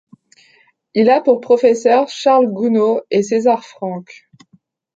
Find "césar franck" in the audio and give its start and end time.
3.21-4.23